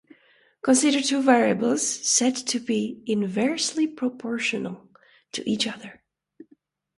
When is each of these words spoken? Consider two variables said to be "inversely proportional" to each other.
Consider 0.63 0.99
two 0.99 1.21
variables 1.21 1.87
said 1.87 2.35
to 2.35 2.59
be 2.59 3.03
"inversely 3.05 3.85
proportional" 3.85 4.89
to 5.31 5.47
each 5.47 5.67
other. 5.67 6.01